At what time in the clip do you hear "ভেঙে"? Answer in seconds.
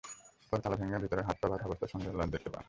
0.81-1.01